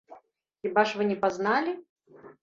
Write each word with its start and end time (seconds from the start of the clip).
Хіба 0.67 0.83
ж 0.91 0.97
вы 1.01 1.05
не 1.09 1.17
пазналі? 1.25 1.75